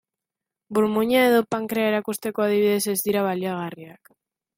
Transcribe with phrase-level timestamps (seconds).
[0.77, 4.11] Burmuina edo pankrea erakusteko, adibidez, ez dira baliagarriak.